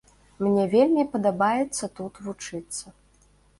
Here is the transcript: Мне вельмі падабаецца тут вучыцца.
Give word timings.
Мне 0.45 0.63
вельмі 0.75 1.03
падабаецца 1.17 1.91
тут 2.01 2.13
вучыцца. 2.31 2.85